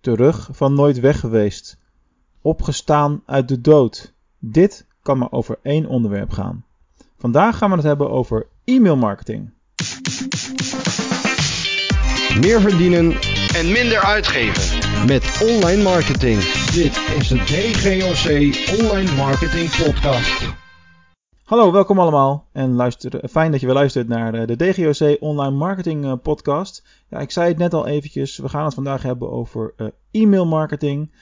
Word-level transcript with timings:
terug 0.00 0.48
van 0.52 0.74
nooit 0.74 1.00
weg 1.00 1.20
geweest, 1.20 1.78
opgestaan 2.42 3.22
uit 3.26 3.48
de 3.48 3.60
dood. 3.60 4.12
Dit 4.38 4.86
kan 5.02 5.18
maar 5.18 5.32
over 5.32 5.58
één 5.62 5.86
onderwerp 5.86 6.30
gaan. 6.30 6.64
Vandaag 7.18 7.58
gaan 7.58 7.70
we 7.70 7.76
het 7.76 7.84
hebben 7.84 8.10
over 8.10 8.46
e-mailmarketing. 8.64 9.50
Meer 12.40 12.60
verdienen 12.60 13.12
en 13.54 13.72
minder 13.72 14.00
uitgeven. 14.00 14.78
met 15.06 15.40
online 15.42 15.82
marketing. 15.82 16.42
Dit 16.72 17.00
is 17.18 17.28
de 17.28 17.36
DGOC 17.36 18.80
Online 18.80 19.14
Marketing 19.16 19.76
Podcast. 19.76 20.59
Hallo, 21.50 21.72
welkom 21.72 21.98
allemaal 21.98 22.48
en 22.52 22.74
luister, 22.74 23.28
fijn 23.28 23.50
dat 23.50 23.60
je 23.60 23.66
weer 23.66 23.74
luistert 23.74 24.08
naar 24.08 24.32
de, 24.32 24.56
de 24.56 24.56
DGOC 24.56 25.16
Online 25.20 25.56
Marketing 25.56 26.04
eh, 26.04 26.12
Podcast. 26.22 26.86
Ja, 27.08 27.18
ik 27.18 27.30
zei 27.30 27.48
het 27.48 27.58
net 27.58 27.74
al 27.74 27.86
eventjes, 27.86 28.38
we 28.38 28.48
gaan 28.48 28.64
het 28.64 28.74
vandaag 28.74 29.02
hebben 29.02 29.30
over 29.30 29.74
eh, 29.76 29.86
e-mail 30.10 30.46
marketing. 30.46 31.12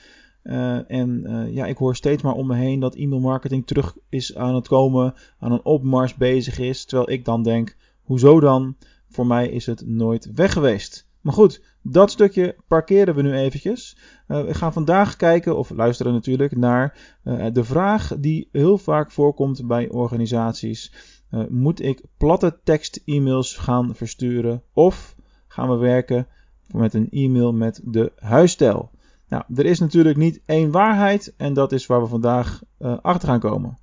Eh, 0.42 0.90
en 0.90 1.26
eh, 1.26 1.54
ja, 1.54 1.66
ik 1.66 1.76
hoor 1.76 1.96
steeds 1.96 2.22
maar 2.22 2.32
om 2.32 2.46
me 2.46 2.54
heen 2.54 2.80
dat 2.80 2.94
e-mail 2.94 3.20
marketing 3.20 3.66
terug 3.66 3.96
is 4.08 4.36
aan 4.36 4.54
het 4.54 4.68
komen, 4.68 5.14
aan 5.38 5.52
een 5.52 5.64
opmars 5.64 6.14
bezig 6.14 6.58
is. 6.58 6.84
Terwijl 6.84 7.10
ik 7.10 7.24
dan 7.24 7.42
denk, 7.42 7.76
hoezo 8.02 8.40
dan? 8.40 8.76
Voor 9.08 9.26
mij 9.26 9.48
is 9.48 9.66
het 9.66 9.86
nooit 9.86 10.32
weg 10.34 10.52
geweest. 10.52 11.07
Maar 11.28 11.36
goed, 11.36 11.62
dat 11.82 12.10
stukje 12.10 12.56
parkeren 12.68 13.14
we 13.14 13.22
nu 13.22 13.32
eventjes. 13.32 13.98
Uh, 14.28 14.44
we 14.44 14.54
gaan 14.54 14.72
vandaag 14.72 15.16
kijken, 15.16 15.56
of 15.56 15.70
luisteren 15.70 16.12
natuurlijk, 16.12 16.56
naar 16.56 17.18
uh, 17.24 17.46
de 17.52 17.64
vraag 17.64 18.14
die 18.18 18.48
heel 18.52 18.78
vaak 18.78 19.10
voorkomt 19.10 19.66
bij 19.66 19.88
organisaties. 19.88 20.92
Uh, 21.30 21.46
moet 21.48 21.82
ik 21.82 22.04
platte 22.16 22.60
tekst-e-mails 22.64 23.56
gaan 23.56 23.94
versturen 23.94 24.62
of 24.72 25.16
gaan 25.48 25.68
we 25.68 25.76
werken 25.76 26.26
met 26.66 26.94
een 26.94 27.10
e-mail 27.10 27.52
met 27.52 27.80
de 27.84 28.12
huisstijl? 28.16 28.90
Nou, 29.28 29.42
er 29.54 29.66
is 29.66 29.78
natuurlijk 29.78 30.16
niet 30.16 30.42
één 30.46 30.70
waarheid 30.70 31.34
en 31.36 31.52
dat 31.52 31.72
is 31.72 31.86
waar 31.86 32.00
we 32.00 32.06
vandaag 32.06 32.62
achter 32.78 33.28
gaan 33.28 33.40
komen. 33.40 33.78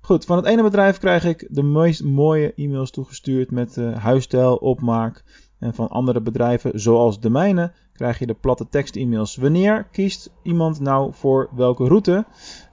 Goed, 0.00 0.24
van 0.24 0.36
het 0.36 0.46
ene 0.46 0.62
bedrijf 0.62 0.98
krijg 0.98 1.24
ik 1.24 1.46
de 1.50 1.62
meest 1.62 2.04
mooie 2.04 2.54
e-mails 2.54 2.90
toegestuurd 2.90 3.50
met 3.50 3.76
huisstijl, 3.76 4.56
opmaak. 4.56 5.24
En 5.62 5.74
van 5.74 5.88
andere 5.88 6.20
bedrijven, 6.20 6.80
zoals 6.80 7.20
de 7.20 7.30
mijne, 7.30 7.72
krijg 7.92 8.18
je 8.18 8.26
de 8.26 8.34
platte 8.34 8.66
tekst-e-mails. 8.70 9.36
Wanneer 9.36 9.86
kiest 9.92 10.30
iemand 10.42 10.80
nou 10.80 11.12
voor 11.12 11.48
welke 11.54 11.84
route? 11.84 12.24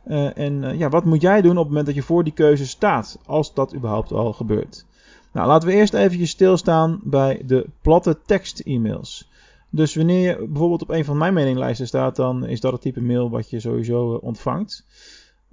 Uh, 0.08 0.38
en 0.38 0.64
uh, 0.64 0.80
ja, 0.80 0.90
wat 0.90 1.06
moet 1.06 1.22
jij 1.22 1.42
doen 1.42 1.52
op 1.52 1.58
het 1.58 1.68
moment 1.68 1.86
dat 1.86 1.96
je 1.96 2.02
voor 2.02 2.24
die 2.24 2.34
keuze 2.34 2.68
staat, 2.68 3.20
als 3.26 3.54
dat 3.54 3.76
überhaupt 3.76 4.12
al 4.12 4.34
gebeurt? 4.34 4.86
Nou, 5.34 5.48
laten 5.48 5.68
we 5.68 5.74
eerst 5.74 5.94
eventjes 5.94 6.30
stilstaan 6.30 7.00
bij 7.04 7.42
de 7.46 7.66
platte 7.82 8.18
tekst-e-mails. 8.26 9.30
Dus 9.70 9.96
wanneer 9.96 10.30
je 10.30 10.48
bijvoorbeeld 10.48 10.82
op 10.82 10.90
een 10.90 11.06
van 11.06 11.18
mijn 11.18 11.34
mailinglijsten 11.34 11.88
staat, 11.88 12.16
dan 12.16 12.46
is 12.46 12.60
dat 12.60 12.72
het 12.72 12.82
type 12.82 13.02
mail 13.02 13.30
wat 13.30 13.50
je 13.50 13.60
sowieso 13.60 14.14
uh, 14.14 14.24
ontvangt. 14.24 14.86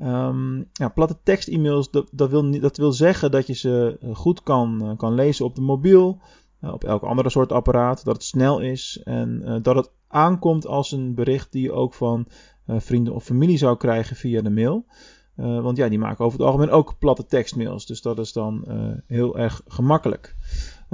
Um, 0.00 0.68
ja, 0.72 0.88
platte 0.88 1.16
tekst-e-mails, 1.22 1.90
dat, 1.90 2.08
dat, 2.12 2.30
wil, 2.30 2.60
dat 2.60 2.76
wil 2.76 2.92
zeggen 2.92 3.30
dat 3.30 3.46
je 3.46 3.54
ze 3.54 3.98
goed 4.12 4.42
kan, 4.42 4.94
kan 4.96 5.14
lezen 5.14 5.44
op 5.44 5.54
de 5.54 5.60
mobiel, 5.60 6.18
op 6.60 6.84
elk 6.84 7.02
andere 7.02 7.30
soort 7.30 7.52
apparaat, 7.52 8.04
dat 8.04 8.14
het 8.14 8.24
snel 8.24 8.60
is 8.60 9.00
en 9.04 9.42
uh, 9.44 9.56
dat 9.62 9.76
het 9.76 9.90
aankomt 10.08 10.66
als 10.66 10.92
een 10.92 11.14
bericht 11.14 11.52
die 11.52 11.62
je 11.62 11.72
ook 11.72 11.94
van 11.94 12.26
uh, 12.66 12.76
vrienden 12.78 13.14
of 13.14 13.24
familie 13.24 13.58
zou 13.58 13.76
krijgen 13.76 14.16
via 14.16 14.42
de 14.42 14.50
mail. 14.50 14.84
want 15.34 15.76
ja, 15.76 15.88
die 15.88 15.98
maken 15.98 16.24
over 16.24 16.38
het 16.38 16.46
algemeen 16.46 16.70
ook 16.70 16.98
platte 16.98 17.26
tekstmails, 17.26 17.86
dus 17.86 18.02
dat 18.02 18.18
is 18.18 18.32
dan 18.32 18.64
heel 19.06 19.38
erg 19.38 19.60
gemakkelijk. 19.66 20.36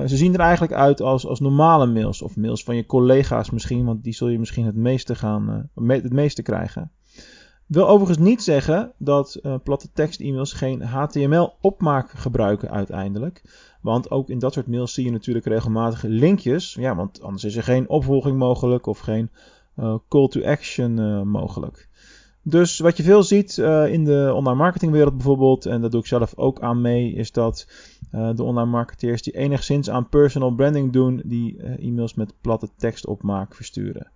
ze 0.07 0.17
zien 0.17 0.35
er 0.35 0.41
eigenlijk 0.41 0.73
uit 0.73 1.01
als, 1.01 1.27
als 1.27 1.41
normale 1.41 1.87
mails 1.87 2.23
of 2.23 2.37
mails 2.37 2.65
van 2.65 2.77
je 2.77 2.87
collega's 2.87 3.51
misschien, 3.51 3.85
want 3.85 4.05
die 4.05 4.15
zul 4.15 4.29
je 4.29 4.39
misschien 4.39 4.67
het 4.67 4.77
meeste, 4.77 5.15
gaan, 5.15 5.71
het 5.87 6.13
meeste 6.13 6.43
krijgen. 6.43 6.91
Wil 7.67 7.89
overigens 7.89 8.29
niet 8.29 8.43
zeggen 8.43 8.93
dat 8.99 9.41
platte 9.65 9.89
tekst-e-mails 9.93 10.53
geen 10.53 10.83
HTML-opmaak 10.83 12.11
gebruiken 12.11 12.71
uiteindelijk. 12.71 13.43
Want 13.83 14.11
ook 14.11 14.29
in 14.29 14.39
dat 14.39 14.53
soort 14.53 14.67
mails 14.67 14.95
zie 14.95 15.05
je 15.05 15.11
natuurlijk 15.11 15.47
regelmatig 15.47 16.03
linkjes. 16.03 16.75
Ja, 16.75 16.97
want 16.97 17.23
anders 17.23 17.45
is 17.45 17.57
er 17.57 17.63
geen 17.63 17.89
opvolging 17.89 18.39
mogelijk 18.39 18.87
of 18.87 18.99
geen 18.99 19.31
uh, 19.77 19.95
call 20.09 20.29
to 20.29 20.43
action 20.43 20.99
uh, 20.99 21.23
mogelijk. 21.23 21.89
Dus 22.43 22.79
wat 22.79 22.97
je 22.97 23.03
veel 23.03 23.23
ziet 23.23 23.57
uh, 23.57 23.93
in 23.93 24.05
de 24.05 24.33
online 24.35 24.57
marketingwereld 24.57 25.15
bijvoorbeeld, 25.17 25.67
en 25.67 25.81
dat 25.81 25.91
doe 25.91 26.01
ik 26.01 26.07
zelf 26.07 26.37
ook 26.37 26.61
aan 26.61 26.81
mee, 26.81 27.13
is 27.13 27.33
dat 27.33 27.67
de 28.11 28.43
online 28.43 28.71
marketeers 28.71 29.23
die 29.23 29.37
enigszins 29.37 29.91
aan 29.91 30.09
personal 30.09 30.55
branding 30.55 30.93
doen, 30.93 31.23
die 31.25 31.63
e-mails 31.63 32.15
met 32.15 32.35
platte 32.41 32.69
tekstopmaak 32.77 33.55
versturen. 33.55 34.11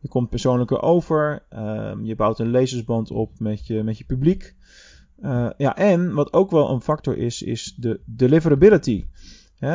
Je 0.00 0.08
komt 0.08 0.30
persoonlijker 0.30 0.82
over, 0.82 1.42
je 2.02 2.14
bouwt 2.16 2.38
een 2.38 2.50
lezersband 2.50 3.10
op 3.10 3.30
met 3.38 3.66
je, 3.66 3.82
met 3.82 3.98
je 3.98 4.04
publiek. 4.04 4.54
Uh, 5.24 5.50
ja, 5.56 5.76
en 5.76 6.14
wat 6.14 6.32
ook 6.32 6.50
wel 6.50 6.70
een 6.70 6.80
factor 6.80 7.16
is, 7.16 7.42
is 7.42 7.74
de 7.76 8.00
deliverability. 8.04 9.04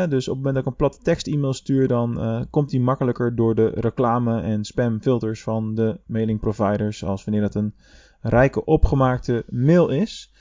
Dus 0.09 0.27
op 0.27 0.35
het 0.35 0.43
moment 0.43 0.53
dat 0.53 0.63
ik 0.63 0.65
een 0.65 0.75
platte 0.75 1.01
tekst-e-mail 1.01 1.53
stuur, 1.53 1.87
dan 1.87 2.17
uh, 2.17 2.41
komt 2.49 2.69
die 2.69 2.81
makkelijker 2.81 3.35
door 3.35 3.55
de 3.55 3.67
reclame- 3.67 4.41
en 4.41 4.65
spamfilters 4.65 5.43
van 5.43 5.75
de 5.75 5.99
mailing 6.05 6.39
providers, 6.39 7.03
als 7.03 7.23
wanneer 7.23 7.43
het 7.43 7.55
een 7.55 7.73
rijke 8.21 8.65
opgemaakte 8.65 9.43
mail 9.47 9.89
is. 9.89 10.31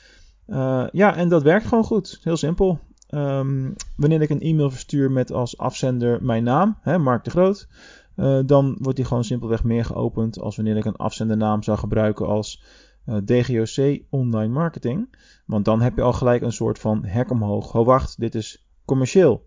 Uh, 0.47 0.87
ja, 0.93 1.17
en 1.17 1.29
dat 1.29 1.43
werkt 1.43 1.67
gewoon 1.67 1.85
goed. 1.85 2.21
Heel 2.23 2.37
simpel. 2.37 2.79
Um, 3.15 3.75
wanneer 3.97 4.23
ik 4.23 4.31
een 4.31 4.41
e-mail 4.41 4.71
verstuur 4.71 5.11
met 5.11 5.33
als 5.33 5.59
afzender 5.59 6.23
mijn 6.23 6.45
naam, 6.45 6.77
Mark 6.85 7.25
de 7.25 7.31
Groot, 7.31 7.69
dan 8.47 8.77
wordt 8.81 8.97
die 8.97 9.07
gewoon 9.07 9.25
simpelweg 9.25 9.65
meer 9.65 9.85
geopend 9.85 10.41
als 10.41 10.57
wanneer 10.57 10.77
ik 10.77 10.85
een 10.85 10.97
afzendernaam 10.97 11.63
zou 11.63 11.79
gebruiken 11.79 12.27
als 12.27 12.63
DGOC 13.25 14.03
online 14.11 14.53
marketing. 14.53 15.17
Want 15.47 15.65
dan 15.65 15.81
heb 15.81 15.97
je 15.97 16.03
al 16.03 16.13
gelijk 16.13 16.43
een 16.43 16.53
soort 16.53 16.79
van 16.79 17.05
hek 17.05 17.31
omhoog. 17.31 17.75
Oh 17.75 17.87
wacht, 17.87 18.21
dit 18.21 18.35
is 18.35 18.67
commercieel. 18.85 19.47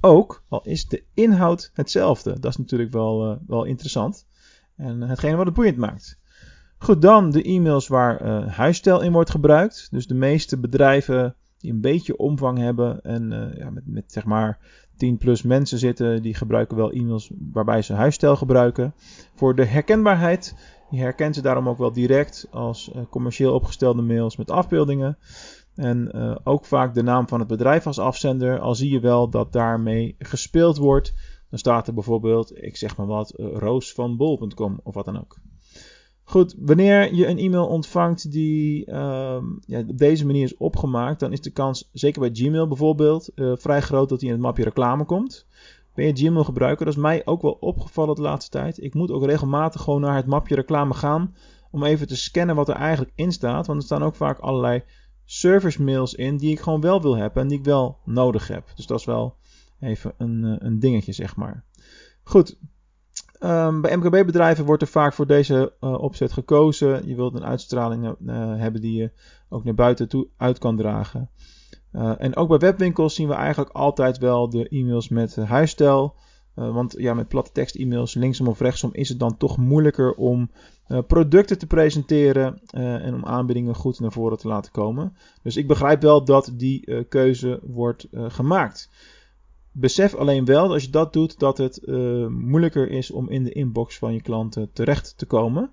Ook 0.00 0.44
al 0.48 0.62
is 0.62 0.88
de 0.88 1.04
inhoud 1.14 1.70
hetzelfde. 1.74 2.40
Dat 2.40 2.50
is 2.50 2.56
natuurlijk 2.56 2.92
wel, 2.92 3.30
uh, 3.30 3.36
wel 3.46 3.64
interessant. 3.64 4.26
En 4.76 5.00
hetgene 5.00 5.36
wat 5.36 5.46
het 5.46 5.54
boeiend 5.54 5.76
maakt. 5.76 6.18
Goed, 6.78 7.02
dan 7.02 7.30
de 7.30 7.42
e-mails 7.42 7.88
waar 7.88 8.22
uh, 8.22 8.52
huisstijl 8.52 9.00
in 9.00 9.12
wordt 9.12 9.30
gebruikt. 9.30 9.88
Dus 9.90 10.06
de 10.06 10.14
meeste 10.14 10.58
bedrijven 10.58 11.36
die 11.58 11.72
een 11.72 11.80
beetje 11.80 12.16
omvang 12.16 12.58
hebben 12.58 13.02
en 13.02 13.52
ja, 13.56 13.70
met, 13.70 13.86
met 13.86 14.12
zeg 14.12 14.24
maar 14.24 14.58
10 14.96 15.18
plus 15.18 15.42
mensen 15.42 15.78
zitten, 15.78 16.22
die 16.22 16.34
gebruiken 16.34 16.76
wel 16.76 16.92
e-mails 16.92 17.30
waarbij 17.52 17.82
ze 17.82 17.92
huisstijl 17.92 18.36
gebruiken. 18.36 18.94
Voor 19.34 19.54
de 19.54 19.64
herkenbaarheid 19.64 20.54
je 20.94 21.00
herkent 21.00 21.34
ze 21.34 21.42
daarom 21.42 21.68
ook 21.68 21.78
wel 21.78 21.92
direct 21.92 22.46
als 22.50 22.90
uh, 22.94 23.02
commercieel 23.10 23.54
opgestelde 23.54 24.02
mails 24.02 24.36
met 24.36 24.50
afbeeldingen. 24.50 25.18
En 25.74 26.10
uh, 26.14 26.36
ook 26.44 26.64
vaak 26.64 26.94
de 26.94 27.02
naam 27.02 27.28
van 27.28 27.38
het 27.38 27.48
bedrijf 27.48 27.86
als 27.86 27.98
afzender. 27.98 28.58
Al 28.58 28.74
zie 28.74 28.90
je 28.90 29.00
wel 29.00 29.28
dat 29.28 29.52
daarmee 29.52 30.14
gespeeld 30.18 30.76
wordt. 30.76 31.14
Dan 31.50 31.58
staat 31.58 31.86
er 31.86 31.94
bijvoorbeeld, 31.94 32.62
ik 32.62 32.76
zeg 32.76 32.96
maar 32.96 33.06
wat, 33.06 33.34
uh, 33.36 33.46
roosvanbol.com 33.56 34.80
of 34.82 34.94
wat 34.94 35.04
dan 35.04 35.20
ook. 35.20 35.36
Goed, 36.22 36.54
wanneer 36.58 37.14
je 37.14 37.26
een 37.26 37.38
e-mail 37.38 37.66
ontvangt 37.66 38.32
die 38.32 38.86
uh, 38.86 39.42
ja, 39.66 39.78
op 39.86 39.98
deze 39.98 40.26
manier 40.26 40.42
is 40.42 40.56
opgemaakt, 40.56 41.20
dan 41.20 41.32
is 41.32 41.40
de 41.40 41.50
kans, 41.50 41.90
zeker 41.92 42.20
bij 42.20 42.30
Gmail 42.32 42.68
bijvoorbeeld, 42.68 43.30
vrij 43.34 43.80
groot 43.80 44.08
dat 44.08 44.20
hij 44.20 44.28
in 44.28 44.34
het 44.34 44.44
mapje 44.44 44.64
reclame 44.64 45.04
komt. 45.04 45.46
Ben 45.94 46.06
je 46.06 46.16
Gmail 46.16 46.44
gebruiker? 46.44 46.84
Dat 46.84 46.94
is 46.94 47.00
mij 47.00 47.26
ook 47.26 47.42
wel 47.42 47.56
opgevallen 47.60 48.14
de 48.14 48.22
laatste 48.22 48.50
tijd. 48.50 48.82
Ik 48.82 48.94
moet 48.94 49.10
ook 49.10 49.24
regelmatig 49.24 49.80
gewoon 49.80 50.00
naar 50.00 50.16
het 50.16 50.26
mapje 50.26 50.54
reclame 50.54 50.94
gaan. 50.94 51.34
Om 51.70 51.84
even 51.84 52.06
te 52.06 52.16
scannen 52.16 52.56
wat 52.56 52.68
er 52.68 52.74
eigenlijk 52.74 53.12
in 53.14 53.32
staat. 53.32 53.66
Want 53.66 53.78
er 53.78 53.84
staan 53.84 54.02
ook 54.02 54.14
vaak 54.14 54.38
allerlei 54.38 54.82
service 55.24 55.82
mails 55.82 56.14
in 56.14 56.36
die 56.36 56.50
ik 56.50 56.60
gewoon 56.60 56.80
wel 56.80 57.02
wil 57.02 57.16
hebben. 57.16 57.42
En 57.42 57.48
die 57.48 57.58
ik 57.58 57.64
wel 57.64 57.98
nodig 58.04 58.48
heb. 58.48 58.72
Dus 58.74 58.86
dat 58.86 58.98
is 58.98 59.04
wel 59.04 59.36
even 59.80 60.14
een, 60.18 60.44
eh, 60.44 60.56
een 60.58 60.78
dingetje 60.78 61.12
zeg 61.12 61.36
maar. 61.36 61.64
Goed. 62.22 62.58
Um, 63.40 63.80
bij 63.80 63.96
MKB-bedrijven 63.96 64.64
wordt 64.64 64.82
er 64.82 64.88
vaak 64.88 65.12
voor 65.12 65.26
deze 65.26 65.72
uh, 65.80 65.98
opzet 65.98 66.32
gekozen. 66.32 67.08
Je 67.08 67.14
wilt 67.14 67.34
een 67.34 67.44
uitstraling 67.44 68.04
uh, 68.04 68.56
hebben 68.56 68.80
die 68.80 69.00
je 69.00 69.10
ook 69.48 69.64
naar 69.64 69.74
buiten 69.74 70.08
toe 70.08 70.28
uit 70.36 70.58
kan 70.58 70.76
dragen. 70.76 71.30
Uh, 71.96 72.12
en 72.18 72.36
ook 72.36 72.48
bij 72.48 72.58
webwinkels 72.58 73.14
zien 73.14 73.28
we 73.28 73.34
eigenlijk 73.34 73.70
altijd 73.70 74.18
wel 74.18 74.50
de 74.50 74.68
e-mails 74.68 75.08
met 75.08 75.36
huisstijl. 75.36 76.14
Uh, 76.56 76.74
want 76.74 76.94
ja, 76.98 77.14
met 77.14 77.28
platte 77.28 77.52
tekst 77.52 77.74
e-mails 77.74 78.14
linksom 78.14 78.48
of 78.48 78.60
rechtsom 78.60 78.90
is 78.92 79.08
het 79.08 79.18
dan 79.18 79.36
toch 79.36 79.56
moeilijker 79.56 80.14
om 80.14 80.50
producten 81.06 81.58
te 81.58 81.66
presenteren 81.66 82.60
en 82.70 83.14
om 83.14 83.24
aanbiedingen 83.24 83.74
goed 83.74 84.00
naar 84.00 84.12
voren 84.12 84.38
te 84.38 84.48
laten 84.48 84.72
komen. 84.72 85.16
Dus 85.42 85.56
ik 85.56 85.66
begrijp 85.66 86.02
wel 86.02 86.24
dat 86.24 86.52
die 86.54 87.04
keuze 87.04 87.60
wordt 87.62 88.08
gemaakt. 88.12 88.90
Besef 89.72 90.14
alleen 90.14 90.44
wel, 90.44 90.72
als 90.72 90.84
je 90.84 90.90
dat 90.90 91.12
doet, 91.12 91.38
dat 91.38 91.58
het 91.58 91.86
moeilijker 92.28 92.90
is 92.90 93.10
om 93.10 93.30
in 93.30 93.44
de 93.44 93.52
inbox 93.52 93.98
van 93.98 94.12
je 94.12 94.22
klanten 94.22 94.72
terecht 94.72 95.14
te 95.16 95.26
komen. 95.26 95.70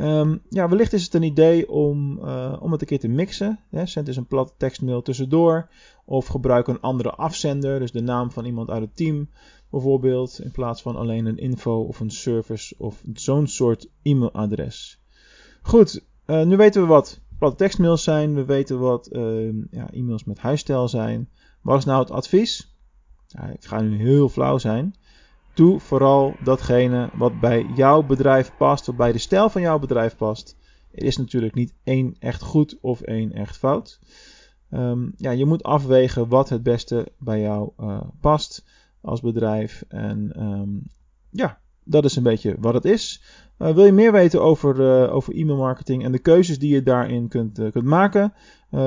Um, 0.00 0.42
ja, 0.48 0.68
wellicht 0.68 0.92
is 0.92 1.04
het 1.04 1.14
een 1.14 1.22
idee 1.22 1.70
om, 1.70 2.18
uh, 2.18 2.56
om 2.60 2.72
het 2.72 2.80
een 2.80 2.86
keer 2.86 2.98
te 2.98 3.08
mixen. 3.08 3.58
Hè. 3.70 3.86
Zend 3.86 4.06
dus 4.06 4.16
een 4.16 4.26
platte 4.26 4.52
tekstmail 4.56 5.02
tussendoor. 5.02 5.68
Of 6.04 6.26
gebruik 6.26 6.66
een 6.66 6.80
andere 6.80 7.10
afzender, 7.10 7.78
dus 7.78 7.92
de 7.92 8.00
naam 8.00 8.30
van 8.30 8.44
iemand 8.44 8.68
uit 8.68 8.82
het 8.82 8.96
team. 8.96 9.28
bijvoorbeeld, 9.70 10.40
in 10.42 10.50
plaats 10.50 10.82
van 10.82 10.96
alleen 10.96 11.26
een 11.26 11.38
info 11.38 11.80
of 11.80 12.00
een 12.00 12.10
service 12.10 12.74
of 12.78 13.02
zo'n 13.14 13.46
soort 13.46 13.88
e-mailadres. 14.02 15.00
Goed, 15.62 16.04
uh, 16.26 16.44
nu 16.44 16.56
weten 16.56 16.82
we 16.82 16.88
wat 16.88 17.20
platte 17.38 17.56
tekstmails 17.56 18.02
zijn, 18.02 18.34
we 18.34 18.44
weten 18.44 18.78
wat 18.78 19.08
uh, 19.12 19.54
ja, 19.70 19.90
e-mails 19.90 20.24
met 20.24 20.38
huisstijl 20.38 20.88
zijn. 20.88 21.28
Wat 21.62 21.78
is 21.78 21.84
nou 21.84 22.00
het 22.00 22.10
advies? 22.10 22.74
Ik 23.52 23.64
ga 23.64 23.80
nu 23.80 23.96
heel 23.96 24.28
flauw 24.28 24.58
zijn. 24.58 24.94
Doe 25.54 25.80
vooral 25.80 26.34
datgene 26.44 27.10
wat 27.14 27.40
bij 27.40 27.66
jouw 27.74 28.02
bedrijf 28.02 28.56
past, 28.56 28.86
wat 28.86 28.96
bij 28.96 29.12
de 29.12 29.18
stijl 29.18 29.50
van 29.50 29.60
jouw 29.60 29.78
bedrijf 29.78 30.16
past. 30.16 30.56
Er 30.90 31.04
is 31.04 31.16
natuurlijk 31.16 31.54
niet 31.54 31.74
één 31.84 32.16
echt 32.18 32.42
goed 32.42 32.78
of 32.80 33.00
één 33.00 33.32
echt 33.32 33.56
fout. 33.56 34.00
Um, 34.70 35.12
ja, 35.16 35.30
je 35.30 35.44
moet 35.44 35.62
afwegen 35.62 36.28
wat 36.28 36.48
het 36.48 36.62
beste 36.62 37.12
bij 37.18 37.40
jou 37.40 37.72
uh, 37.80 38.00
past 38.20 38.64
als 39.00 39.20
bedrijf. 39.20 39.84
En 39.88 40.42
um, 40.42 40.82
ja, 41.30 41.59
dat 41.84 42.04
is 42.04 42.16
een 42.16 42.22
beetje 42.22 42.56
wat 42.60 42.74
het 42.74 42.84
is. 42.84 43.22
Uh, 43.58 43.74
wil 43.74 43.84
je 43.84 43.92
meer 43.92 44.12
weten 44.12 44.42
over, 44.42 44.80
uh, 44.80 45.14
over 45.14 45.36
e 45.36 45.44
mailmarketing 45.44 46.04
en 46.04 46.12
de 46.12 46.18
keuzes 46.18 46.58
die 46.58 46.74
je 46.74 46.82
daarin 46.82 47.28
kunt, 47.28 47.58
uh, 47.58 47.70
kunt 47.72 47.84
maken? 47.84 48.32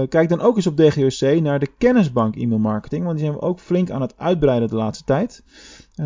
kijk 0.10 0.30
dan 0.30 0.42
ook 0.42 0.56
eens 0.56 0.68
op 0.68 0.78
DGOC 0.78 1.42
naar 1.42 1.60
de 1.60 1.70
kennisbank 1.78 2.36
e-mailmarketing, 2.36 3.04
want 3.04 3.18
die 3.18 3.26
zijn 3.26 3.40
we 3.40 3.46
ook 3.46 3.60
flink 3.60 3.90
aan 3.90 4.02
het 4.02 4.14
uitbreiden 4.18 4.70
de 4.70 4.76
laatste 4.76 5.04
tijd. 5.04 5.44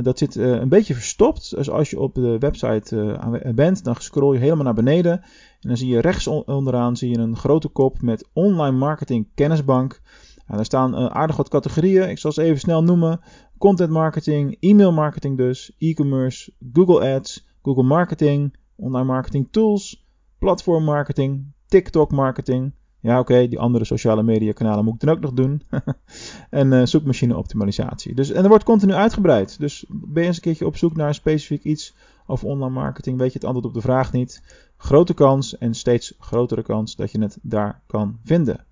dat 0.02 0.18
zit 0.18 0.36
een 0.36 0.70
beetje 0.70 0.94
verstopt. 0.94 1.56
Dus 1.56 1.70
als 1.70 1.90
je 1.90 2.00
op 2.00 2.16
de 2.16 2.38
website 2.38 3.20
bent, 3.56 3.84
dan 3.84 3.96
scroll 3.98 4.34
je 4.34 4.40
helemaal 4.40 4.64
naar 4.64 4.74
beneden. 4.74 5.12
En 5.12 5.68
dan 5.68 5.78
zie 5.78 5.88
je 5.88 6.02
rechts 6.02 6.28
onderaan 6.28 6.98
zie 6.98 7.10
je 7.10 7.18
een 7.18 7.36
grote 7.36 7.68
kop 7.68 8.02
met 8.02 8.28
online 8.34 8.78
marketing 8.78 9.28
kennisbank. 9.36 10.02
Nou, 10.36 10.56
daar 10.56 10.66
staan 10.66 10.96
aardig 10.96 11.36
wat 11.38 11.50
categorieën. 11.50 12.10
Ik 12.10 12.20
zal 12.20 12.32
ze 12.32 12.44
even 12.44 12.60
snel 12.60 12.84
noemen. 12.84 13.20
Content 13.58 13.90
marketing, 13.90 14.58
e-mail 14.60 14.92
marketing 14.92 15.38
dus, 15.38 15.72
e-commerce, 15.78 16.52
Google 16.74 17.16
Ads, 17.16 17.48
Google 17.62 17.84
Marketing, 17.84 18.56
online 18.76 19.06
marketing 19.06 19.48
tools, 19.52 20.06
platform 20.40 20.84
marketing, 20.84 21.46
TikTok 21.68 22.12
marketing. 22.12 22.72
Ja, 23.00 23.20
oké, 23.20 23.48
die 23.48 23.60
andere 23.60 23.86
sociale 23.86 24.24
media 24.24 24.52
kanalen 24.52 24.84
moet 24.84 24.94
ik 24.94 25.00
dan 25.00 25.10
ook 25.10 25.20
nog 25.20 25.34
doen. 25.34 25.62
en 26.50 26.72
uh, 26.72 26.86
zoekmachine 26.86 27.38
optimalisatie. 27.38 28.16
Dus, 28.16 28.32
en 28.32 28.44
er 28.44 28.50
wordt 28.50 28.64
continu 28.64 28.94
uitgebreid. 28.94 29.60
Dus 29.60 29.86
ben 29.88 30.22
je 30.22 30.28
eens 30.28 30.36
een 30.36 30.42
keertje 30.42 30.66
op 30.66 30.78
zoek 30.78 30.96
naar 30.96 31.14
specifiek 31.14 31.64
iets 31.64 31.96
over 32.26 32.48
online 32.48 32.74
marketing, 32.74 33.18
weet 33.18 33.34
je 33.34 33.40
het 33.40 33.48
antwoord 33.48 33.66
op 33.66 33.74
de 33.74 33.82
vraag 33.82 34.12
niet. 34.12 34.42
Grote 34.78 35.14
kans 35.14 35.58
en 35.58 35.74
steeds 35.74 36.14
grotere 36.20 36.64
kans 36.64 36.96
dat 36.96 37.12
je 37.12 37.22
het 37.22 37.38
daar 37.42 37.82
kan 37.88 38.20
vinden. 38.24 38.66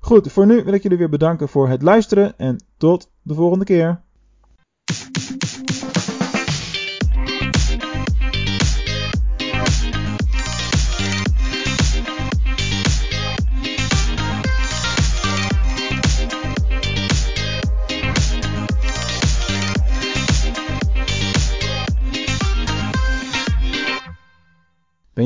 Goed, 0.00 0.32
voor 0.32 0.46
nu 0.46 0.64
wil 0.64 0.72
ik 0.72 0.82
jullie 0.82 0.98
weer 0.98 1.08
bedanken 1.08 1.48
voor 1.48 1.68
het 1.68 1.82
luisteren 1.82 2.38
en 2.38 2.64
tot 2.76 3.10
de 3.22 3.34
volgende 3.34 3.64
keer. 3.64 4.02